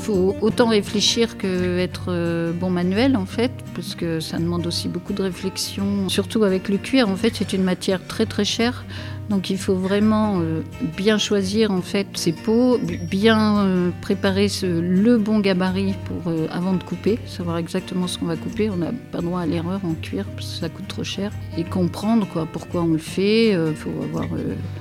[0.00, 4.88] faut autant réfléchir que être euh, bon manuel en fait, parce que ça demande aussi
[4.88, 6.08] beaucoup de réflexion.
[6.08, 8.84] Surtout avec le cuir, en fait, c'est une matière très très chère.
[9.28, 10.62] Donc il faut vraiment euh,
[10.96, 16.82] bien choisir en fait ses peaux, bien euh, préparer le bon gabarit pour avant de
[16.82, 18.70] couper, savoir exactement ce qu'on va couper.
[18.70, 21.62] On n'a pas droit à l'erreur en cuir parce que ça coûte trop cher et
[21.62, 23.50] comprendre quoi pourquoi on le fait.
[23.50, 24.26] Il faut avoir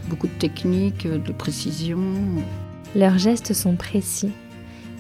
[0.07, 2.02] beaucoup de technique, de précision.
[2.95, 4.31] Leurs gestes sont précis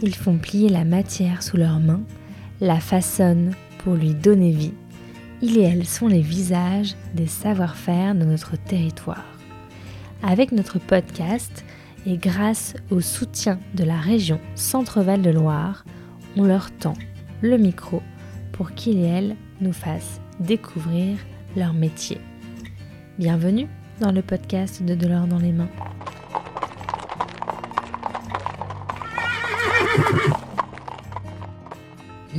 [0.01, 2.01] ils font plier la matière sous leurs mains,
[2.61, 4.73] la façonnent pour lui donner vie.
[5.41, 9.25] Ils et elles sont les visages des savoir-faire de notre territoire.
[10.21, 11.63] Avec notre podcast
[12.05, 15.85] et grâce au soutien de la région Centre-Val de Loire,
[16.35, 16.95] on leur tend
[17.41, 18.01] le micro
[18.51, 21.17] pour qu'ils et elles nous fassent découvrir
[21.55, 22.19] leur métier.
[23.17, 23.67] Bienvenue
[24.01, 25.69] dans le podcast de De l'or dans les mains.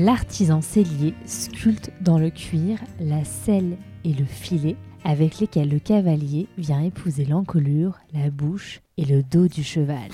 [0.00, 6.46] L'artisan sellier sculpte dans le cuir la selle et le filet avec lesquels le cavalier
[6.56, 10.08] vient épouser l'encolure, la bouche et le dos du cheval.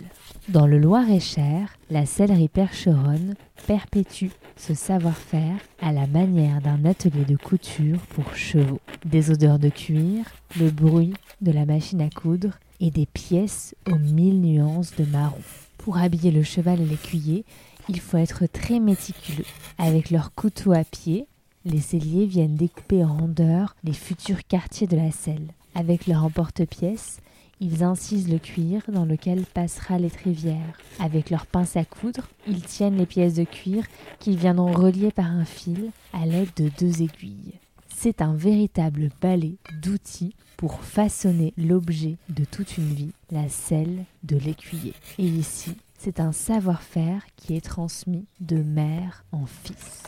[0.48, 3.37] Dans le Loir-et-Cher, la sellerie percheronne
[3.69, 8.81] perpétue ce savoir-faire à la manière d'un atelier de couture pour chevaux.
[9.05, 10.25] Des odeurs de cuir,
[10.59, 15.39] le bruit de la machine à coudre et des pièces aux mille nuances de marron.
[15.79, 17.45] Pour habiller le cheval et l'écuyer,
[17.89, 19.45] il faut être très méticuleux.
[19.79, 21.27] Avec leur couteau à pied,
[21.65, 25.48] les selliers viennent découper en rondeur les futurs quartiers de la selle.
[25.75, 27.20] Avec leur emporte-pièce,
[27.61, 30.79] ils incisent le cuir dans lequel passera l'étrivière.
[30.98, 33.84] Avec leur pince à coudre, ils tiennent les pièces de cuir
[34.20, 37.55] qu'ils viendront relier par un fil à l'aide de deux aiguilles.
[37.98, 44.36] C'est un véritable balai d'outils pour façonner l'objet de toute une vie, la selle de
[44.36, 44.92] l'écuyer.
[45.19, 50.02] Et ici, c'est un savoir-faire qui est transmis de mère en fils.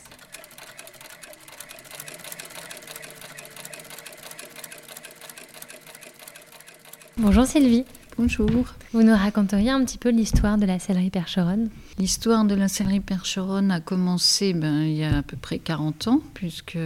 [7.17, 7.87] Bonjour Sylvie.
[8.19, 8.65] Bonjour.
[8.93, 11.71] Vous nous raconteriez un petit peu l'histoire de la sellerie percheronne
[12.01, 16.09] L'histoire de la sellerie percheronne a commencé ben, il y a à peu près 40
[16.09, 16.79] ans, puisque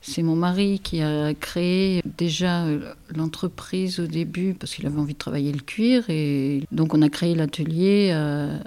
[0.00, 5.12] c'est mon mari qui a créé déjà euh, l'entreprise au début, parce qu'il avait envie
[5.12, 6.02] de travailler le cuir.
[6.08, 8.58] Et donc on a créé l'atelier euh,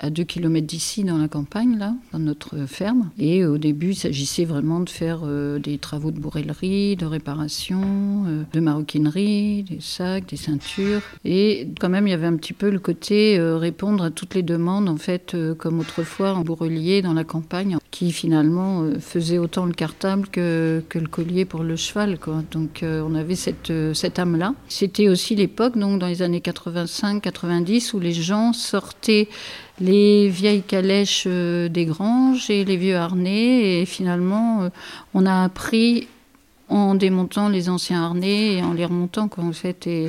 [0.00, 3.10] à 2 km d'ici, dans la campagne, là, dans notre ferme.
[3.18, 7.82] Et au début, il s'agissait vraiment de faire euh, des travaux de bourrellerie, de réparation,
[8.26, 11.02] euh, de maroquinerie, des sacs, des ceintures.
[11.26, 14.34] Et quand même, il y avait un petit peu le côté euh, répondre à toutes
[14.34, 19.66] les demandes, en fait, comme autrefois en bourrelier dans la campagne, qui finalement faisait autant
[19.66, 22.18] le cartable que, que le collier pour le cheval.
[22.50, 24.54] Donc on avait cette, cette âme-là.
[24.68, 29.28] C'était aussi l'époque, donc dans les années 85-90, où les gens sortaient
[29.80, 33.80] les vieilles calèches euh, des granges et les vieux harnais.
[33.80, 34.68] Et finalement, euh,
[35.14, 36.08] on a appris
[36.68, 39.86] en démontant les anciens harnais et en les remontant, quoi, en.
[39.86, 40.08] Et,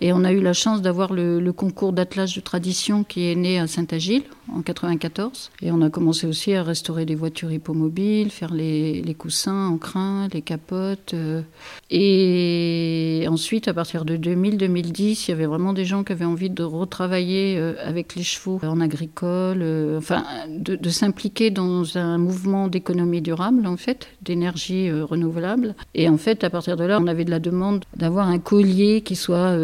[0.00, 3.58] et on a eu la chance d'avoir le, concours d'attelage de tradition qui est né
[3.58, 5.50] à Saint-Agile en 94.
[5.62, 10.28] Et on a commencé aussi à restaurer des voitures hippomobiles, faire les, coussins en crin,
[10.32, 11.14] les capotes.
[11.14, 11.42] Euh.
[11.90, 16.50] Et ensuite, à partir de 2000-2010, il y avait vraiment des gens qui avaient envie
[16.50, 22.68] de retravailler euh, avec les chevaux en agricole, euh, enfin, de, s'impliquer dans un mouvement
[22.68, 25.74] d'économie durable, en fait, d'énergie renouvelable.
[25.94, 29.00] Et en fait, à partir de là, on avait de la demande d'avoir un collier
[29.00, 29.56] qui soit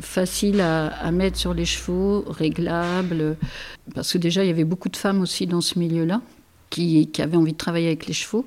[0.00, 3.36] facile à, mettre sur les chevaux, réglable,
[3.94, 6.20] parce que déjà il y avait beaucoup de femmes aussi dans ce milieu-là
[6.70, 8.46] qui, avaient envie de travailler avec les chevaux.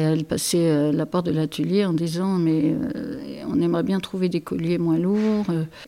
[0.00, 4.28] Elle passait euh, la porte de l'atelier en disant mais euh, on aimerait bien trouver
[4.28, 5.46] des colliers moins lourds.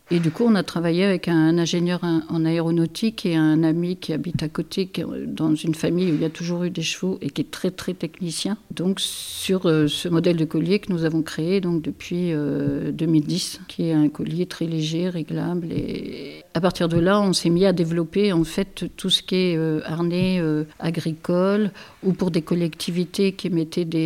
[0.09, 4.13] Et du coup, on a travaillé avec un ingénieur en aéronautique et un ami qui
[4.13, 4.91] habite à côté,
[5.27, 7.71] dans une famille où il y a toujours eu des chevaux et qui est très
[7.71, 8.57] très technicien.
[8.71, 13.89] Donc sur euh, ce modèle de collier que nous avons créé donc depuis 2010, qui
[13.89, 15.67] est un collier très léger, réglable.
[15.71, 19.35] Et à partir de là, on s'est mis à développer en fait tout ce qui
[19.35, 20.41] est harnais
[20.79, 21.71] agricole
[22.03, 24.00] ou pour des collectivités qui mettaient des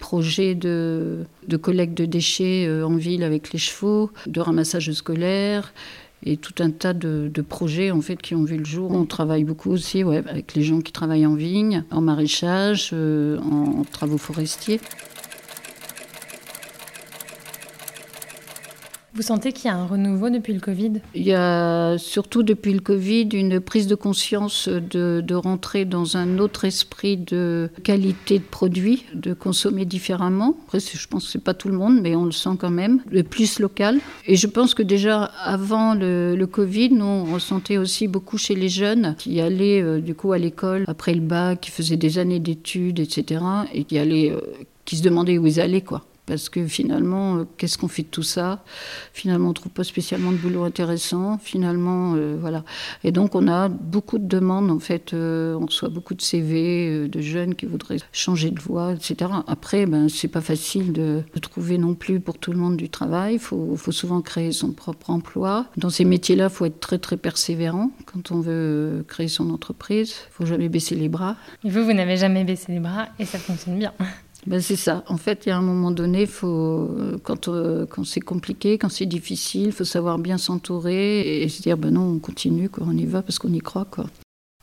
[0.00, 1.26] projets de,
[1.60, 5.72] collecte de déchets euh, en ville avec les chevaux, de ramassage scolaire
[6.22, 8.92] et tout un tas de, projets en fait qui ont vu le jour.
[8.92, 13.84] On travaille beaucoup aussi avec les gens qui travaillent en vigne, en maraîchage, euh, en
[13.84, 14.80] travaux forestiers.
[19.20, 20.92] Vous sentez qu'il y a un renouveau depuis le Covid?
[21.14, 26.38] Il y a surtout depuis le Covid une prise de conscience de, rentrer dans un
[26.38, 30.56] autre esprit de qualité de produit, de consommer différemment.
[30.64, 32.70] Après, je pense que ce n'est pas tout le monde, mais on le sent quand
[32.70, 33.98] même, le plus local.
[34.26, 38.54] Et je pense que déjà avant le, le Covid, nous, on ressentait aussi beaucoup chez
[38.54, 42.18] les jeunes qui allaient euh, du coup à l'école après le bac, qui faisaient des
[42.18, 43.44] années d'études, etc.
[43.74, 44.40] et qui allaient, euh,
[44.86, 48.06] qui se demandaient où ils allaient, quoi parce que finalement, euh, qu'est-ce qu'on fait de
[48.06, 48.62] tout ça?
[49.12, 51.38] Finalement, on ne trouve pas spécialement de boulot intéressant.
[51.38, 52.62] Finalement, euh, voilà.
[53.02, 55.12] Et donc, on a beaucoup de demandes, en fait.
[55.12, 59.28] Euh, on reçoit beaucoup de CV de jeunes qui voudraient changer de voie, etc.
[59.48, 63.34] Après, ben, c'est pas facile de, trouver non plus pour tout le monde du travail.
[63.34, 65.66] Il faut, souvent créer son propre emploi.
[65.78, 70.14] Dans ces métiers-là, il faut être très, très persévérant quand on veut créer son entreprise.
[70.28, 71.34] Il faut jamais baisser les bras.
[71.64, 73.92] Vous, vous n'avez jamais baissé les bras et ça fonctionne bien.
[74.46, 75.04] Ben c'est ça.
[75.06, 76.90] En fait, il y a un moment donné, faut,
[77.22, 81.60] quand, euh, quand c'est compliqué, quand c'est difficile, il faut savoir bien s'entourer et se
[81.60, 83.84] dire, ben non, on continue, quoi, on y va parce qu'on y croit.
[83.84, 84.06] Quoi.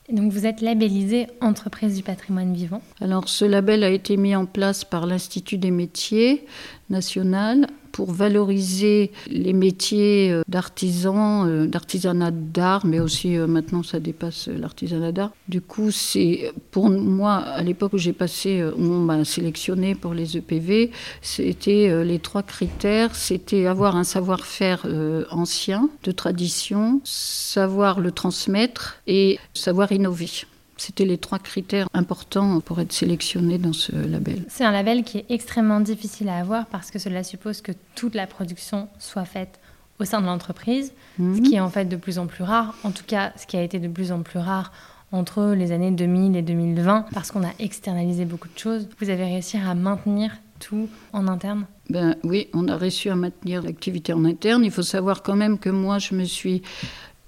[0.09, 4.35] Et donc vous êtes labellisé Entreprise du patrimoine vivant Alors ce label a été mis
[4.35, 6.45] en place par l'Institut des métiers
[6.89, 13.99] national pour valoriser les métiers euh, d'artisans, euh, d'artisanat d'art, mais aussi euh, maintenant ça
[13.99, 15.31] dépasse l'artisanat d'art.
[15.47, 20.13] Du coup, c'est pour moi, à l'époque où j'ai passé, où on m'a sélectionné pour
[20.13, 20.91] les EPV,
[21.23, 24.85] c'était les trois critères, c'était avoir un savoir-faire
[25.31, 30.45] ancien, de tradition, savoir le transmettre et savoir innover.
[30.77, 34.43] C'était les trois critères importants pour être sélectionné dans ce label.
[34.47, 38.15] C'est un label qui est extrêmement difficile à avoir parce que cela suppose que toute
[38.15, 39.59] la production soit faite
[39.99, 41.35] au sein de l'entreprise, mmh.
[41.37, 43.57] ce qui est en fait de plus en plus rare, en tout cas ce qui
[43.57, 44.71] a été de plus en plus rare
[45.11, 48.87] entre les années 2000 et 2020, parce qu'on a externalisé beaucoup de choses.
[48.99, 51.65] Vous avez réussi à maintenir tout en interne?
[51.89, 54.65] Ben, Oui, on a réussi à maintenir l'activité en interne.
[54.65, 56.61] Il faut savoir quand même que moi, je me suis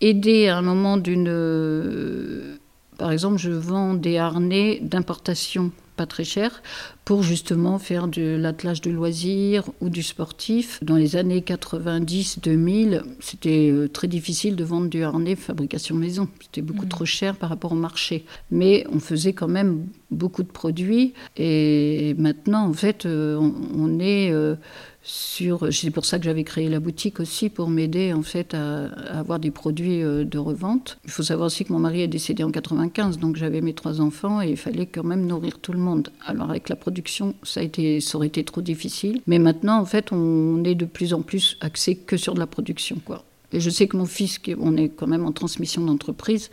[0.01, 2.59] aidée à un moment d'une
[2.99, 6.63] par exemple, je vends des harnais d'importation pas très cher
[7.09, 10.79] pour justement faire de l'attelage de loisirs ou du sportif.
[10.83, 16.29] Dans les années 90-2000, c'était euh, très difficile de vendre du harnais fabrication maison.
[16.39, 16.89] C'était beaucoup mmh.
[16.89, 18.25] trop cher par rapport au marché.
[18.51, 23.37] Mais on faisait quand même beaucoup de produits et maintenant, en fait, euh,
[23.75, 24.55] on, est euh,
[25.03, 29.39] c'est pour ça que j'avais créé la boutique aussi pour m'aider en fait à, avoir
[29.39, 30.99] des produits de revente.
[31.05, 34.01] Il faut savoir aussi que mon mari est décédé en 95, donc j'avais mes trois
[34.01, 35.88] enfants et il fallait quand même nourrir tout le monde.
[36.25, 39.21] Alors avec la production, ça a été, ça aurait été trop difficile.
[39.27, 42.47] Mais maintenant, en fait, on est de plus en plus axé que sur de la
[42.47, 43.23] production, quoi.
[43.51, 46.51] Et je sais que mon fils, on est quand même en transmission d'entreprise,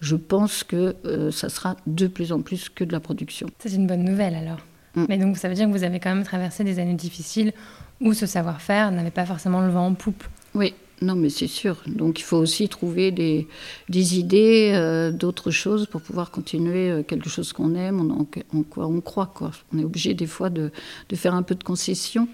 [0.00, 3.48] je pense que euh, ça sera de plus en plus que de la production.
[3.58, 4.60] C'est une bonne nouvelle alors.
[4.94, 5.04] Mm.
[5.08, 7.52] Mais donc ça veut dire que vous avez quand même traversé des années difficiles
[8.00, 10.22] où ce savoir-faire n'avait pas forcément le vent en poupe.
[10.54, 11.76] Oui, non, mais c'est sûr.
[11.86, 13.46] Donc il faut aussi trouver des,
[13.90, 18.26] idées, euh, d'autres choses pour pouvoir continuer euh, quelque chose qu'on aime, en,
[18.56, 19.32] en, quoi on croit.
[19.74, 20.70] On est obligé des fois de,
[21.14, 22.28] faire un peu de concessions.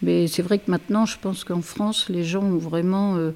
[0.00, 3.16] Mais c'est vrai que maintenant, je pense qu'en France, les gens ont vraiment...
[3.16, 3.32] Euh,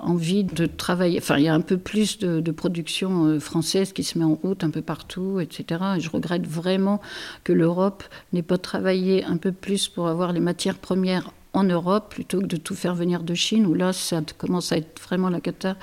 [0.00, 1.18] envie de travailler.
[1.18, 4.34] Enfin, il y a un peu plus de, de, production française qui se met en
[4.34, 5.80] route un peu partout, etc.
[5.96, 7.00] Et je regrette vraiment
[7.44, 12.10] que l'Europe n'ait pas travaillé un peu plus pour avoir les matières premières en Europe
[12.10, 15.30] plutôt que de tout faire venir de Chine où là ça commence à être vraiment
[15.30, 15.76] la cata.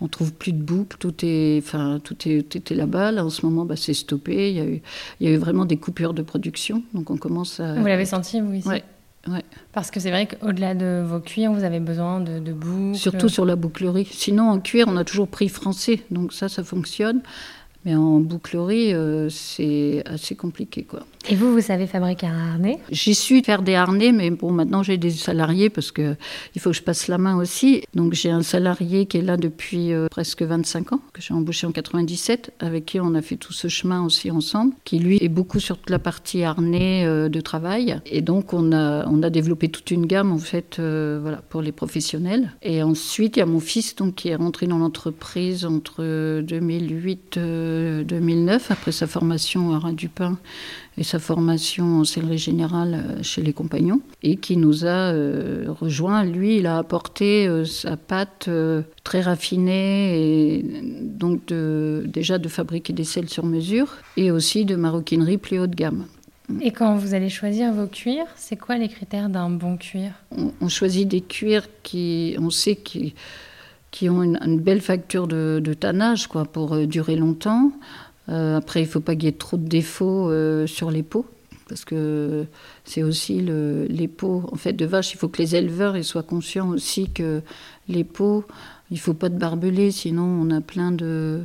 [0.00, 3.10] On trouve plus de boucles, tout est, enfin tout est, tout est là-bas.
[3.10, 4.50] Là en ce moment, bah, c'est stoppé.
[4.50, 4.82] Il y, a eu,
[5.20, 7.74] il y a eu vraiment des coupures de production, donc on commence à.
[7.74, 8.68] Vous l'avez senti vous ici?
[8.68, 8.84] Ouais.
[9.26, 9.42] Ouais.
[9.72, 12.98] Parce que c'est vrai qu'au-delà de vos cuirs, vous avez besoin de, de boucles.
[12.98, 14.06] Surtout sur la bouclerie.
[14.10, 17.22] Sinon, en cuir, on a toujours pris français, donc ça, ça fonctionne.
[17.84, 20.84] Mais en bouclerie, euh, c'est assez compliqué.
[20.84, 21.00] Quoi.
[21.28, 22.78] Et vous, vous savez fabriquer un harnais?
[22.90, 26.16] J'ai su faire des harnais, mais bon, maintenant j'ai des salariés parce qu'il
[26.58, 27.82] faut que je passe la main aussi.
[27.94, 31.66] Donc j'ai un salarié qui est là depuis euh, presque 25 ans, que j'ai embauché
[31.66, 35.28] en 97, avec qui on a fait tout ce chemin aussi ensemble, qui lui est
[35.28, 38.00] beaucoup sur toute la partie harnais euh, de travail.
[38.06, 41.72] Et donc on a, on a développé toute une gamme en fait voilà, pour les
[41.72, 42.52] professionnels.
[42.62, 47.38] Et ensuite, il y a mon fils donc, qui est rentré dans l'entreprise entre 2008
[48.06, 50.38] 2009, après sa formation à Rhin-du-Pin
[50.96, 55.66] et sa formation en sellerie générale euh, chez les compagnons, et qui nous a euh,
[55.68, 56.24] rejoint.
[56.24, 58.48] Lui, il a apporté euh, sa pâte
[59.02, 60.64] très raffinée, et
[61.02, 65.66] donc de, déjà de fabriquer des selles sur mesure, et aussi de maroquinerie plus haut
[65.66, 66.06] de gamme.
[66.60, 70.12] Et quand vous allez choisir vos cuirs, c'est quoi les critères d'un bon cuir?
[70.30, 73.14] On, on, choisit des cuirs qui, on sait, qui
[73.94, 77.70] qui ont une, belle facture de, tannage quoi, pour euh, durer longtemps.
[78.28, 81.04] Euh, après, il ne faut pas qu'il y ait trop de défauts euh, sur les
[81.04, 81.26] peaux.
[81.68, 82.44] parce que
[82.84, 85.14] c'est aussi le, les pots en fait de vache.
[85.14, 87.40] Il faut que les éleveurs ils soient conscients aussi que
[87.88, 88.44] les pots,
[88.90, 91.42] il faut pas de barbelés, sinon on a plein de,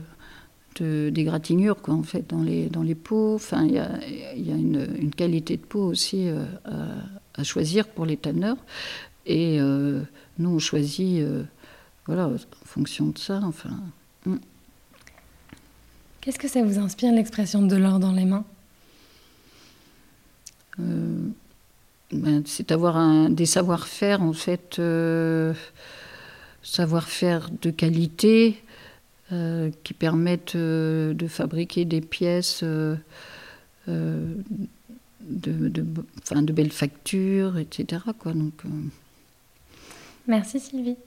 [0.79, 3.35] de d'égratignures quoi en fait dans les dans les pots.
[3.35, 3.91] Enfin, il y a,
[4.35, 6.27] y a une, qualité de peau aussi
[6.65, 8.57] à, choisir pour les tanneurs.
[9.27, 11.23] Et nous on choisit
[12.09, 13.39] voilà en fonction de ça.
[13.43, 13.69] Enfin.
[14.25, 14.37] Hmm.
[16.21, 18.45] Qu'est-ce que ça vous inspire l'expression de l'or dans les mains?
[20.79, 21.27] Euh,
[22.11, 25.53] ben, c'est avoir un, des savoir-faire, en fait, euh,
[26.63, 28.59] savoir-faire de qualité
[29.31, 32.97] euh, qui permettent de fabriquer des pièces de,
[35.21, 38.01] de, de belles factures, etc.
[38.17, 38.63] Quoi, donc,
[40.27, 40.97] Merci Sylvie.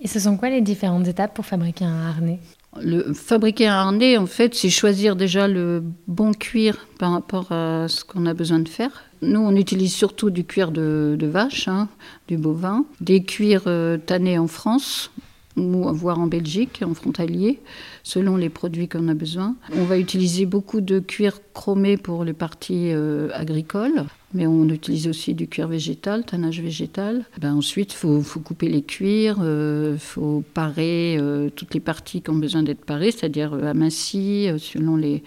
[0.00, 2.38] Et ce sont quoi les différentes étapes pour fabriquer un harnais?
[2.80, 7.86] Le, fabriquer un harnais, en fait, c'est choisir déjà le bon cuir par rapport à
[7.88, 9.04] ce qu'on a besoin de faire.
[9.20, 11.88] Nous, on utilise surtout du cuir de, vache, hein,
[12.28, 15.10] du bovin, des cuirs euh, tannés en France,
[15.56, 17.60] ou voire en Belgique, en frontalier,
[18.02, 19.54] selon les produits qu'on a besoin.
[19.76, 24.04] On va utiliser beaucoup de cuir chromé pour les parties euh, agricoles,
[24.34, 27.24] mais on utilise aussi du cuir végétal, tannage végétal.
[27.40, 32.22] Ben ensuite, il faut, couper les cuirs, il euh, faut parer euh, toutes les parties
[32.22, 35.22] qui ont besoin d'être parées, c'est-à-dire amincies selon les,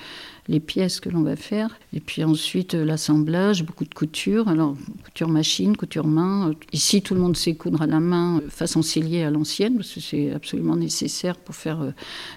[0.48, 1.78] les pièces que l'on va faire.
[1.94, 4.48] Et puis ensuite, l'assemblage, beaucoup de couture.
[4.48, 6.54] Alors, couture machine, couture main.
[6.74, 10.00] Ici, tout le monde sait coudre à la main, façon cellier à l'ancienne, parce que
[10.00, 11.94] c'est absolument nécessaire pour faire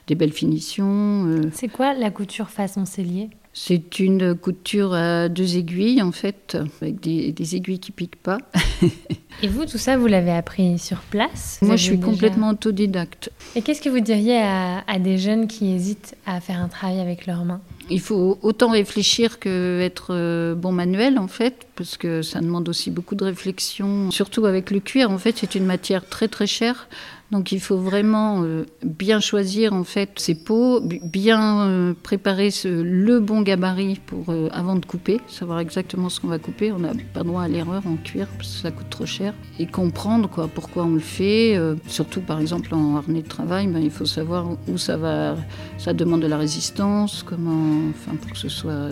[0.06, 1.40] des belles finitions.
[1.52, 7.00] C'est quoi la couture façon cellier c'est une couture à deux aiguilles, en fait, avec
[7.00, 8.38] des, des aiguilles qui piquent pas.
[9.42, 11.58] Et vous, tout ça, vous l'avez appris sur place?
[11.62, 12.08] Moi, je suis déjà...
[12.08, 13.32] complètement autodidacte.
[13.56, 17.00] Et qu'est-ce que vous diriez à, à, des jeunes qui hésitent à faire un travail
[17.00, 17.60] avec leurs mains?
[17.90, 22.68] Il faut autant réfléchir que être euh, bon manuel, en fait, parce que ça demande
[22.68, 24.12] aussi beaucoup de réflexion.
[24.12, 26.88] Surtout avec le cuir, en fait, c'est une matière très très chère.
[27.30, 33.18] Donc il faut vraiment euh, bien choisir en fait ses peaux, bien euh, préparer le
[33.20, 36.72] bon gabarit euh, avant de couper, savoir exactement ce qu'on va couper.
[36.72, 39.66] On n'a pas droit à l'erreur en cuir parce que ça coûte trop cher et
[39.66, 41.58] comprendre quoi pourquoi on le fait.
[41.86, 45.36] Surtout par exemple en harnais de travail, ben, il faut savoir où ça va.
[45.76, 47.92] Ça demande de la résistance, comment,
[48.22, 48.88] pour que ce soit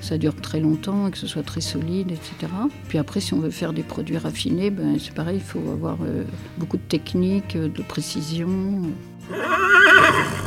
[0.00, 2.52] ça dure très longtemps et que ce soit très solide, etc.
[2.88, 5.98] Puis après, si on veut faire des produits raffinés, ben, c'est pareil, il faut avoir
[6.02, 6.24] euh,
[6.58, 8.48] beaucoup de technique, euh, de précision.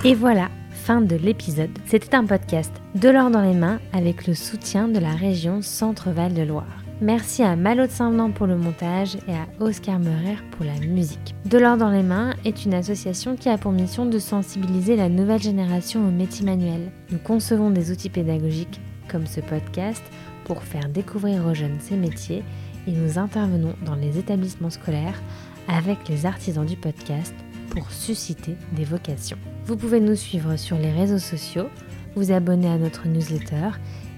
[0.04, 1.70] Et voilà, fin de l'épisode.
[1.86, 6.34] C'était un podcast de l'or dans les mains avec le soutien de la région Centre-Val
[6.34, 6.84] de Loire.
[7.02, 11.36] Merci à Malo de Saint-Venant pour le montage et à Oscar Meurer pour la musique.
[11.46, 15.10] De l'or dans les mains est une association qui a pour mission de sensibiliser la
[15.10, 16.92] nouvelle génération aux métiers manuels.
[17.12, 20.04] Nous concevons des outils pédagogiques comme ce podcast
[20.46, 22.44] pour faire découvrir aux jeunes ces métiers
[22.88, 25.22] et nous intervenons dans les établissements scolaires
[25.68, 27.34] avec les artisans du podcast
[27.70, 29.38] pour susciter des vocations.
[29.66, 31.70] Vous pouvez nous suivre sur les réseaux sociaux,
[32.16, 33.70] vous abonner à notre newsletter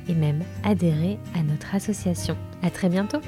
[0.09, 2.35] et même adhérer à notre association.
[2.61, 3.19] À très bientôt!